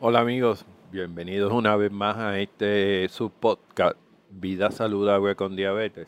[0.00, 3.98] Hola amigos, bienvenidos una vez más a este subpodcast
[4.30, 6.06] Vida Saludable con Diabetes.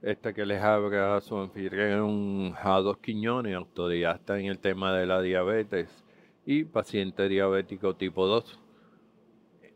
[0.00, 6.04] Este que les habla su anfitrión Jados Quiñones, autodidacta en el tema de la diabetes
[6.44, 8.60] y paciente diabético tipo 2.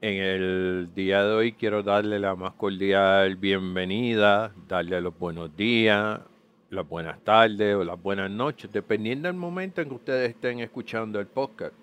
[0.01, 6.21] En el día de hoy quiero darle la más cordial bienvenida, darle los buenos días,
[6.69, 11.19] las buenas tardes o las buenas noches, dependiendo del momento en que ustedes estén escuchando
[11.19, 11.75] el podcast.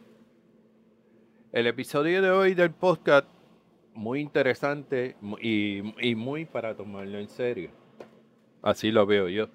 [1.54, 3.26] El episodio de hoy del podcast,
[3.94, 7.72] muy interesante y, muy para tomarlo en serio.
[8.62, 9.48] Así lo veo yo.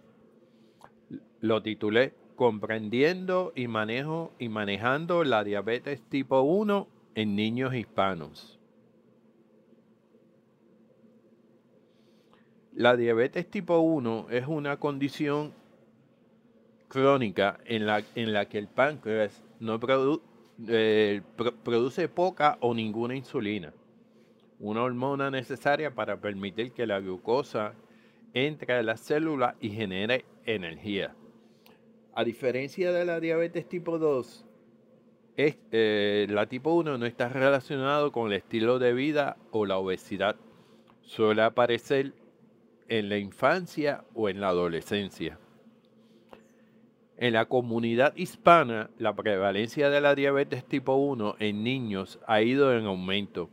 [1.41, 8.59] Lo titulé Comprendiendo y manejo y manejando la diabetes tipo 1 en niños hispanos.
[12.73, 15.53] La diabetes tipo 1 es una condición
[16.89, 20.32] crónica en la, en la que el páncreas no produce
[20.69, 21.23] eh,
[21.63, 23.73] produce poca o ninguna insulina,
[24.59, 27.75] una hormona necesaria para permitir que la glucosa
[28.35, 31.15] entre a la célula y genere energía.
[32.15, 34.45] A diferencia de la diabetes tipo 2,
[35.37, 40.37] eh, la tipo 1 no está relacionado con el estilo de vida o la obesidad.
[41.01, 42.13] Suele aparecer
[42.89, 45.39] en la infancia o en la adolescencia.
[47.23, 52.77] En la comunidad hispana, la prevalencia de la diabetes tipo 1 en niños ha ido
[52.77, 53.49] en aumento.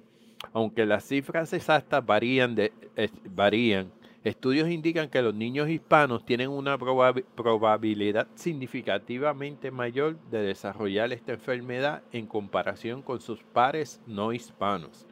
[0.53, 3.91] Aunque las cifras exactas varían,
[4.23, 12.01] estudios indican que los niños hispanos tienen una probabilidad significativamente mayor de desarrollar esta enfermedad
[12.11, 15.05] en comparación con sus pares no hispanos.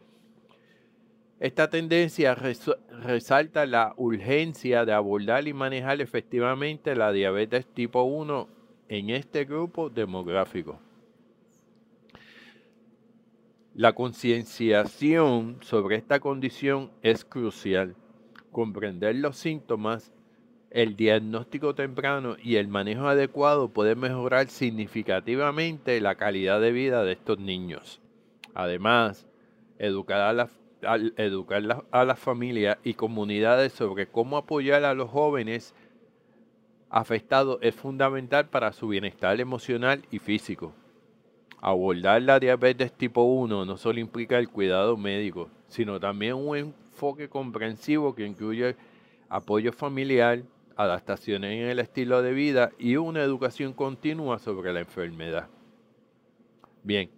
[1.39, 8.47] Esta tendencia resalta la urgencia de abordar y manejar efectivamente la diabetes tipo 1
[8.89, 10.79] en este grupo demográfico.
[13.75, 17.95] La concienciación sobre esta condición es crucial.
[18.51, 20.11] Comprender los síntomas,
[20.71, 27.11] el diagnóstico temprano y el manejo adecuado puede mejorar significativamente la calidad de vida de
[27.11, 28.01] estos niños.
[28.55, 29.27] Además,
[29.77, 30.49] educar a la
[31.17, 35.73] educar a las familias y comunidades sobre cómo apoyar a los jóvenes
[36.89, 40.73] afectados es fundamental para su bienestar emocional y físico.
[41.59, 47.27] Abordar la diabetes tipo 1 no solo implica el cuidado médico, sino también un enfoque
[47.27, 48.75] comprensivo que incluye
[49.27, 50.43] apoyo familiar,
[50.75, 55.47] adaptaciones en el estilo de vida y una educación continua sobre la enfermedad.
[56.83, 57.09] Bien,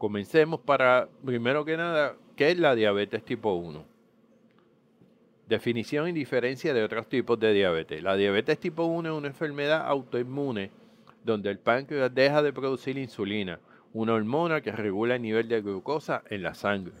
[0.00, 3.84] Comencemos para, primero que nada, ¿qué es la diabetes tipo 1?
[5.46, 8.02] Definición y diferencia de otros tipos de diabetes.
[8.02, 10.70] La diabetes tipo 1 es una enfermedad autoinmune
[11.22, 13.60] donde el páncreas deja de producir insulina,
[13.92, 16.94] una hormona que regula el nivel de glucosa en la sangre.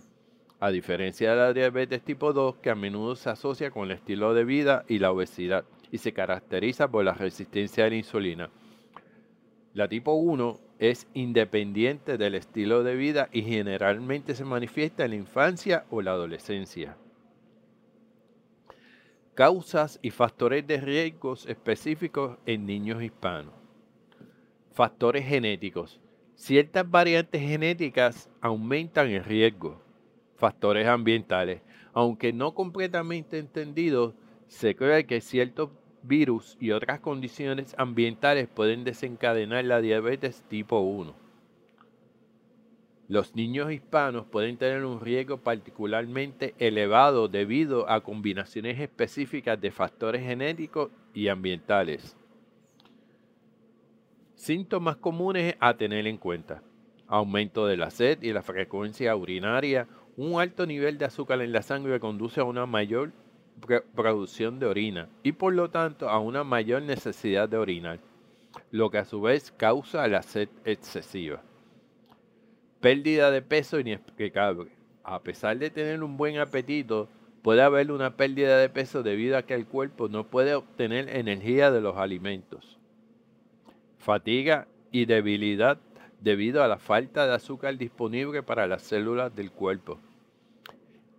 [0.58, 4.34] A diferencia de la diabetes tipo 2, que a menudo se asocia con el estilo
[4.34, 8.50] de vida y la obesidad y se caracteriza por la resistencia a la insulina.
[9.72, 15.16] La tipo 1 es independiente del estilo de vida y generalmente se manifiesta en la
[15.16, 16.96] infancia o la adolescencia.
[19.34, 23.52] Causas y factores de riesgos específicos en niños hispanos.
[24.72, 26.00] Factores genéticos.
[26.34, 29.82] Ciertas variantes genéticas aumentan el riesgo.
[30.36, 31.60] Factores ambientales.
[31.92, 34.14] Aunque no completamente entendidos,
[34.46, 35.68] se cree que ciertos
[36.02, 41.14] virus y otras condiciones ambientales pueden desencadenar la diabetes tipo 1.
[43.08, 50.22] Los niños hispanos pueden tener un riesgo particularmente elevado debido a combinaciones específicas de factores
[50.22, 52.16] genéticos y ambientales.
[54.36, 56.62] Síntomas comunes a tener en cuenta.
[57.08, 59.88] Aumento de la sed y la frecuencia urinaria.
[60.16, 63.10] Un alto nivel de azúcar en la sangre conduce a una mayor
[63.60, 67.98] producción de orina y por lo tanto a una mayor necesidad de orinar,
[68.70, 71.42] lo que a su vez causa la sed excesiva.
[72.80, 74.70] Pérdida de peso inexplicable.
[75.04, 77.08] A pesar de tener un buen apetito,
[77.42, 81.70] puede haber una pérdida de peso debido a que el cuerpo no puede obtener energía
[81.70, 82.78] de los alimentos.
[83.98, 85.78] Fatiga y debilidad
[86.20, 89.98] debido a la falta de azúcar disponible para las células del cuerpo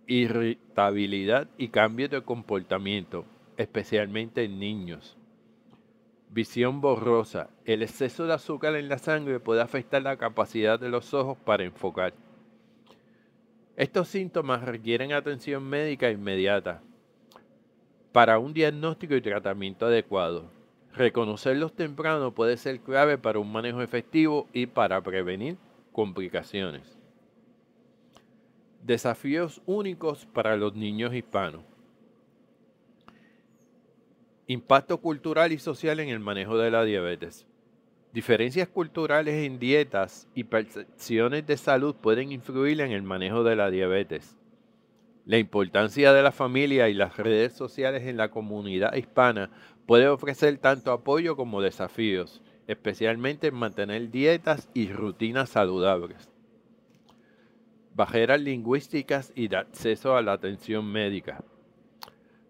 [0.06, 3.24] irritabilidad y cambio de comportamiento,
[3.56, 5.16] especialmente en niños.
[6.30, 7.50] Visión borrosa.
[7.64, 11.64] El exceso de azúcar en la sangre puede afectar la capacidad de los ojos para
[11.64, 12.14] enfocar.
[13.76, 16.82] Estos síntomas requieren atención médica inmediata
[18.12, 20.50] para un diagnóstico y tratamiento adecuado.
[20.94, 25.56] Reconocerlos temprano puede ser clave para un manejo efectivo y para prevenir
[25.92, 27.01] complicaciones.
[28.82, 31.62] Desafíos únicos para los niños hispanos.
[34.48, 37.46] Impacto cultural y social en el manejo de la diabetes.
[38.12, 43.70] Diferencias culturales en dietas y percepciones de salud pueden influir en el manejo de la
[43.70, 44.36] diabetes.
[45.26, 49.48] La importancia de la familia y las redes sociales en la comunidad hispana
[49.86, 56.31] puede ofrecer tanto apoyo como desafíos, especialmente en mantener dietas y rutinas saludables
[57.94, 61.42] barreras lingüísticas y de acceso a la atención médica.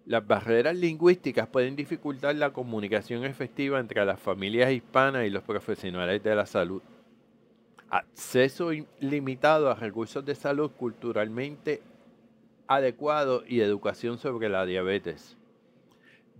[0.06, 6.22] Las barreras lingüísticas pueden dificultar la comunicación efectiva entre las familias hispanas y los profesionales
[6.22, 6.82] de la salud.
[7.88, 11.82] Acceso limitado a recursos de salud culturalmente
[12.66, 15.36] adecuados y educación sobre la diabetes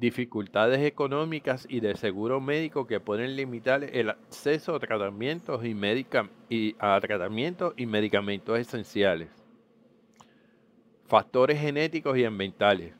[0.02, 5.74] dificultades económicas y de seguro médico que pueden limitar el acceso a tratamientos y,
[7.86, 9.28] medicamentos esenciales.
[11.06, 12.94] Factores genéticos y ambientales.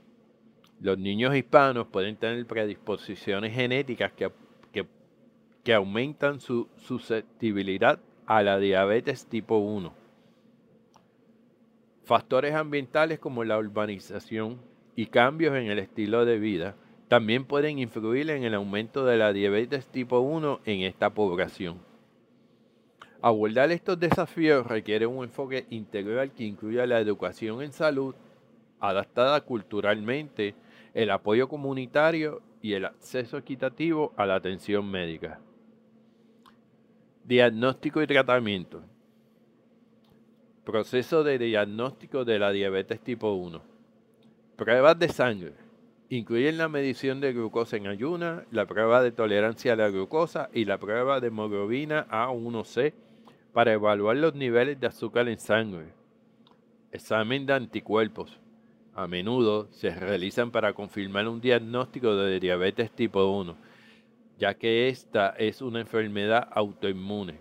[0.81, 4.31] Los niños hispanos pueden tener predisposiciones genéticas que,
[5.65, 9.93] que aumentan su susceptibilidad a la diabetes tipo 1.
[12.05, 14.61] Factores ambientales como la urbanización
[14.95, 16.77] y cambios en el estilo de vida
[17.13, 21.79] también pueden influir en el aumento de la diabetes tipo 1 en esta población.
[23.21, 28.15] Abordar estos desafíos requiere un enfoque integral que incluya la educación en salud,
[28.81, 30.55] adaptada culturalmente,
[30.95, 35.39] el apoyo comunitario y el acceso equitativo a la atención médica.
[37.25, 38.83] Diagnóstico y tratamiento.
[40.65, 43.61] Proceso de diagnóstico de la diabetes tipo 1.
[44.57, 45.62] Pruebas de sangre
[46.13, 50.67] Incluyen la medición de glucosa en ayuna, la prueba de tolerancia a la glucosa y
[50.67, 52.93] la prueba de hemoglobina A1C
[53.55, 55.87] para evaluar los niveles de azúcar en sangre.
[56.91, 58.39] Examen de anticuerpos.
[58.93, 63.57] A menudo se realizan para confirmar un diagnóstico de diabetes tipo 1,
[64.39, 67.39] ya que esta es una enfermedad autoinmune.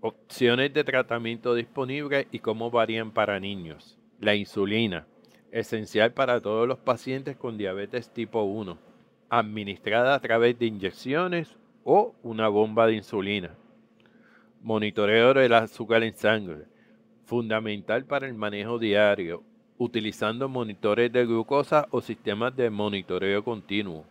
[0.00, 3.98] Opciones de tratamiento disponibles y cómo varían para niños.
[4.22, 5.04] La insulina,
[5.50, 8.78] esencial para todos los pacientes con diabetes tipo 1,
[9.28, 13.56] administrada a través de inyecciones o una bomba de insulina.
[14.60, 16.66] Monitoreo del azúcar en sangre,
[17.24, 19.42] fundamental para el manejo diario,
[19.76, 24.04] utilizando monitores de glucosa o sistemas de monitoreo continuo.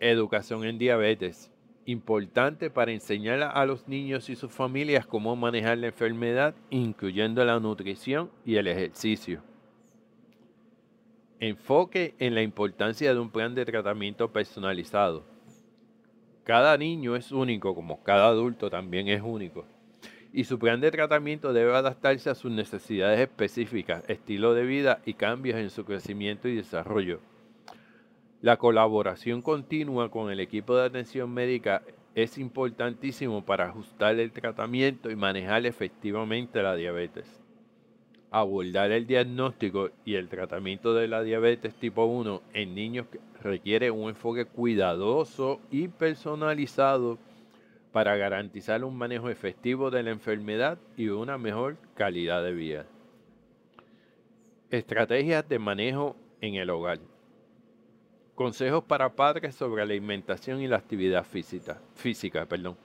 [0.00, 1.52] Educación en diabetes,
[1.88, 7.58] importante para enseñar a los niños y sus familias cómo manejar la enfermedad, incluyendo la
[7.60, 9.40] nutrición y el ejercicio.
[11.40, 15.24] Enfoque en la importancia de un plan de tratamiento personalizado.
[16.44, 19.64] Cada niño es único, como cada adulto también es único,
[20.30, 25.14] y su plan de tratamiento debe adaptarse a sus necesidades específicas, estilo de vida y
[25.14, 27.20] cambios en su crecimiento y desarrollo.
[28.40, 31.82] La colaboración continua con el equipo de atención médica
[32.14, 37.42] es importantísimo para ajustar el tratamiento y manejar efectivamente la diabetes.
[38.30, 43.06] Abordar el diagnóstico y el tratamiento de la diabetes tipo 1 en niños
[43.42, 47.18] requiere un enfoque cuidadoso y personalizado
[47.90, 52.86] para garantizar un manejo efectivo de la enfermedad y una mejor calidad de vida.
[54.70, 57.00] Estrategias de manejo en el hogar.
[58.38, 61.82] Consejos para padres sobre alimentación y la actividad física.
[61.96, 62.76] física perdón.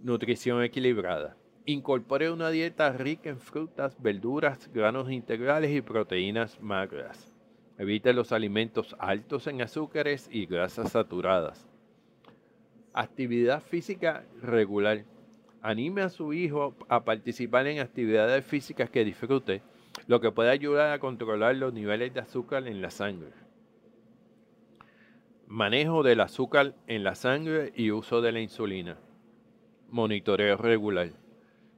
[0.00, 1.36] Nutrición equilibrada.
[1.64, 7.34] Incorpore una dieta rica en frutas, verduras, granos integrales y proteínas magras.
[7.76, 11.66] Evite los alimentos altos en azúcares y grasas saturadas.
[12.92, 15.02] Actividad física regular.
[15.60, 19.62] Anime a su hijo a participar en actividades físicas que disfrute,
[20.06, 23.45] lo que puede ayudar a controlar los niveles de azúcar en la sangre
[25.46, 28.98] manejo del azúcar en la sangre y uso de la insulina.
[29.90, 31.10] Monitoreo regular.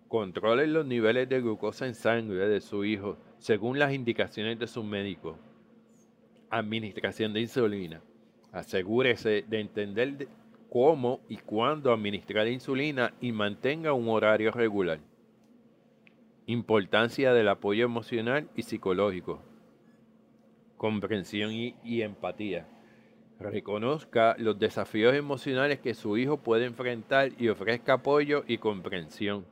[0.08, 4.82] Controlen los niveles de glucosa en sangre de su hijo según las indicaciones de su
[4.82, 5.38] médico.
[6.48, 8.00] Administración de insulina.
[8.52, 10.28] Asegúrese de entender
[10.70, 15.00] cómo y cuándo administrar insulina y mantenga un horario regular.
[16.46, 19.42] Importancia del apoyo emocional y psicológico.
[20.78, 22.66] Comprensión y, y empatía
[23.38, 29.44] reconozca los desafíos emocionales que su hijo puede enfrentar y ofrezca apoyo y comprensión.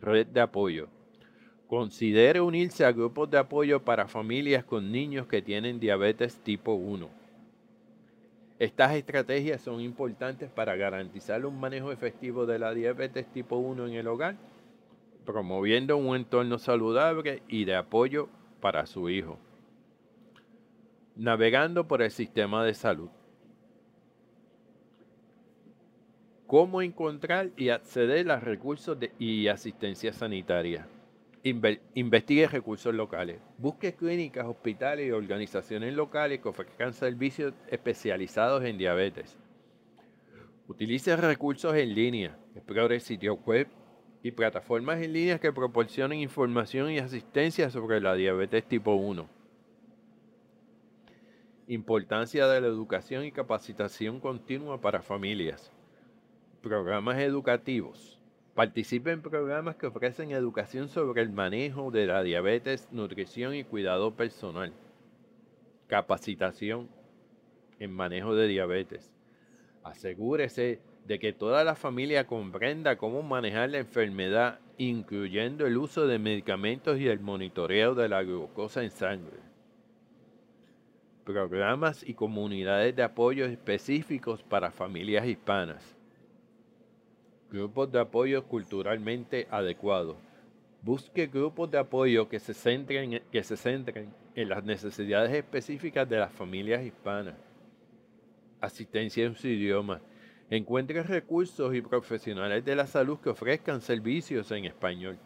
[0.00, 0.88] Red de apoyo.
[1.68, 7.08] Considere unirse a grupos de apoyo para familias con niños que tienen diabetes tipo 1.
[8.58, 13.94] Estas estrategias son importantes para garantizar un manejo efectivo de la diabetes tipo 1 en
[13.94, 14.36] el hogar,
[15.24, 18.28] promoviendo un entorno saludable y de apoyo
[18.60, 19.38] para su hijo.
[21.16, 23.08] Navegando por el sistema de salud.
[26.48, 30.88] Cómo encontrar y acceder a recursos y asistencia sanitaria.
[31.42, 33.38] investigue recursos locales.
[33.58, 39.38] Busque clínicas, hospitales y organizaciones locales que ofrezcan servicios especializados en diabetes.
[40.66, 42.36] Utilice recursos en línea.
[42.56, 43.68] Explore sitios web
[44.22, 49.43] y plataformas en línea que proporcionen información y asistencia sobre la diabetes tipo 1.
[51.66, 55.72] Importancia de la educación y capacitación continua para familias.
[56.60, 58.20] Programas educativos.
[58.54, 64.14] Participe en programas que ofrecen educación sobre el manejo de la diabetes, nutrición y cuidado
[64.14, 64.74] personal.
[65.86, 66.90] Capacitación
[67.78, 69.14] en manejo de diabetes.
[69.82, 76.18] Asegúrese de que toda la familia comprenda cómo manejar la enfermedad, incluyendo el uso de
[76.18, 79.53] medicamentos y el monitoreo de la glucosa en sangre.
[81.24, 85.82] Programas y comunidades de apoyo específicos para familias hispanas.
[87.50, 90.16] Grupos de apoyo culturalmente adecuados.
[90.82, 93.22] Busque grupos de apoyo que se centren,
[94.34, 97.36] en las necesidades específicas de las familias hispanas.
[98.60, 100.00] Asistencia en su idioma
[100.50, 105.18] Encuentre recursos y profesionales de la salud que ofrezcan servicios en español.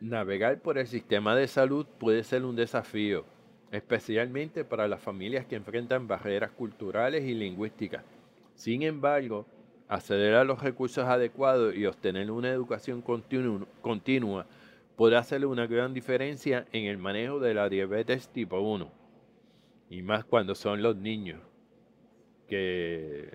[0.00, 3.24] Navegar por el sistema de salud puede ser un desafío,
[3.70, 8.04] especialmente para las familias que enfrentan barreras culturales y lingüísticas.
[8.54, 9.46] Sin embargo,
[9.88, 14.46] acceder a los recursos adecuados y obtener una educación continua
[14.96, 18.90] puede hacer una gran diferencia en el manejo de la diabetes tipo 1,
[19.90, 21.40] y más cuando son los niños
[22.48, 23.30] que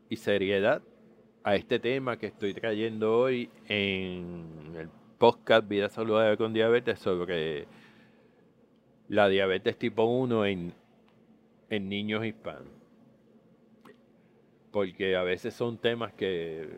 [0.09, 0.81] y seriedad
[1.43, 4.87] a este tema que estoy trayendo hoy en el
[5.17, 7.67] podcast Vida Saludable con Diabetes sobre
[9.09, 10.73] la diabetes tipo 1 en
[11.73, 12.71] en niños hispanos.
[14.71, 16.69] Porque a veces son temas que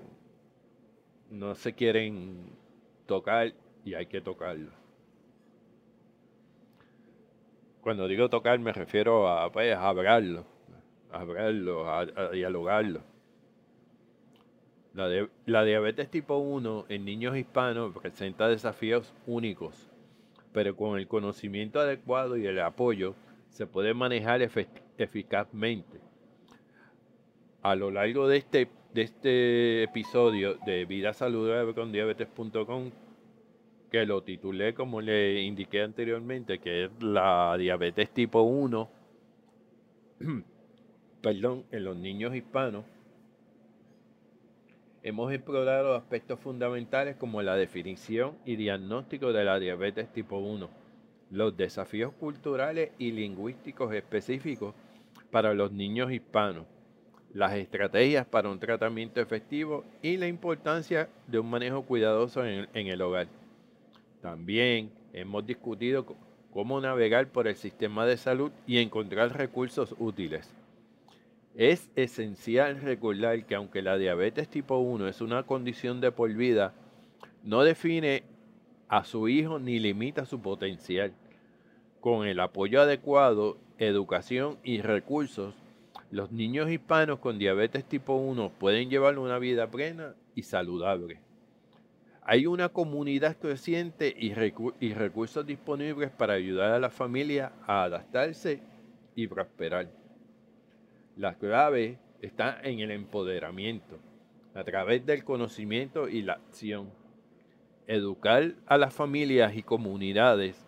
[1.30, 2.50] no se quieren
[3.06, 3.54] tocar
[3.84, 4.74] y hay que tocarlos.
[7.82, 10.46] Cuando digo tocar me refiero a, pues, hablarlo,
[11.12, 13.02] a dialogarlo.
[14.94, 15.10] La,
[15.46, 19.90] la diabetes tipo 1 en niños hispanos presenta desafíos únicos,
[20.54, 23.14] pero con el conocimiento adecuado y el apoyo
[23.50, 24.42] se puede manejar
[24.98, 26.00] eficazmente.
[27.62, 32.92] A lo largo de este, de este episodio de Vida Saludable con Diabetes.com,
[33.92, 38.90] que lo titulé como le indiqué anteriormente, que es la diabetes tipo 1,
[41.22, 42.86] perdón, en los niños hispanos,
[45.04, 50.70] hemos explorado aspectos fundamentales como la definición y diagnóstico de la diabetes tipo 1
[51.32, 54.74] los desafíos culturales y lingüísticos específicos
[55.32, 56.66] para los niños hispanos,
[57.36, 63.02] las estrategias para un tratamiento efectivo y la importancia de un manejo cuidadoso en, el
[63.02, 63.28] hogar.
[64.22, 66.06] También hemos discutido
[66.54, 70.50] cómo navegar por el sistema de salud y encontrar recursos útiles.
[71.58, 76.74] Es esencial recordar que aunque la diabetes tipo 1 es una condición de por vida,
[77.44, 78.24] no define
[78.88, 81.12] a su hijo ni limita su potencial.
[82.00, 85.54] Con el apoyo adecuado, educación y recursos,
[86.12, 91.20] los niños hispanos con diabetes tipo 1 pueden llevar una vida plena y saludable.
[92.22, 98.62] Hay una comunidad creciente y, recursos disponibles para ayudar a la familia a adaptarse
[99.16, 99.92] y prosperar.
[101.18, 104.00] La clave está en el empoderamiento,
[104.56, 106.90] a través del conocimiento y la acción.
[107.86, 110.65] Educar a las familias y comunidades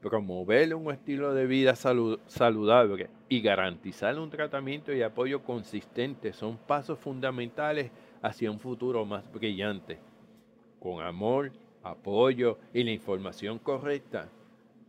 [0.00, 6.98] promover un estilo de vida saludable y garantizar un tratamiento y apoyo consistente son pasos
[6.98, 7.90] fundamentales
[8.22, 9.98] hacia un futuro más brillante.
[10.78, 11.52] Con amor,
[11.82, 14.28] apoyo y la información correcta,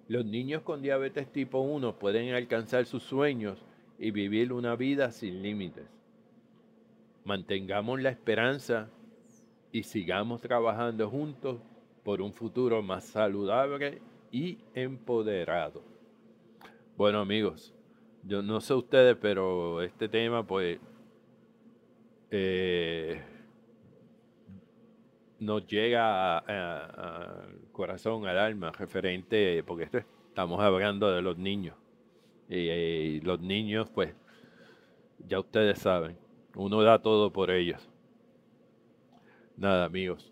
[0.08, 3.64] los niños con diabetes tipo 1 pueden alcanzar sus sueños
[3.98, 5.86] y vivir una vida sin límites.
[7.26, 8.90] Mantengamos la esperanza
[9.72, 11.60] y sigamos trabajando juntos
[12.04, 15.84] por un futuro más saludable y empoderado.
[16.98, 17.74] Bueno amigos,
[18.24, 20.80] yo no sé ustedes, pero este tema pues
[22.32, 23.22] eh,
[25.40, 29.90] nos llega al corazón, al alma, referente, porque
[30.28, 31.76] estamos hablando de los niños.
[32.50, 34.14] Y, los niños, pues,
[35.28, 36.18] ya ustedes saben,
[36.56, 37.90] uno da todo por ellos.
[39.56, 40.32] Nada, amigos.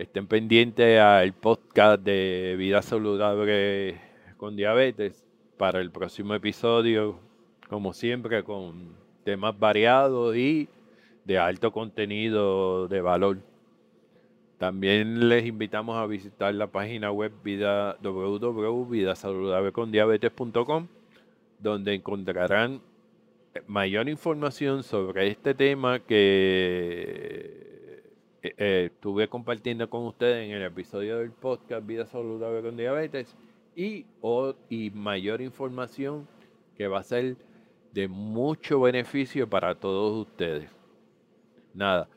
[0.00, 4.00] Estén pendientes al podcast de Vida Saludable
[4.38, 5.26] con Diabetes
[5.58, 7.20] para el próximo episodio,
[7.68, 10.70] como siempre, con temas variados y
[11.26, 13.40] de alto contenido de valor.
[14.56, 20.86] También les invitamos a visitar la página web vida, www.vidasaludablecondiabetes.com
[21.58, 22.80] donde encontrarán
[23.66, 27.69] mayor información sobre este tema que
[28.42, 33.36] eh, eh, estuve compartiendo con ustedes en el episodio del podcast Vida Saludable con Diabetes
[33.76, 34.06] y,
[34.70, 36.26] y mayor información
[36.76, 37.36] que va a ser
[37.92, 40.70] de mucho beneficio para todos ustedes.
[41.74, 42.08] Nada.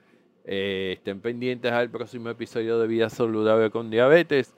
[0.45, 4.55] Eh, estén pendientes al próximo episodio de Vida Saludable con Diabetes,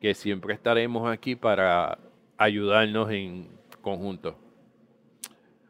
[0.00, 1.98] que siempre estaremos aquí para
[2.36, 3.48] ayudarnos en
[3.82, 4.36] conjunto.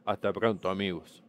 [0.05, 1.23] Hasta pronto, amigos.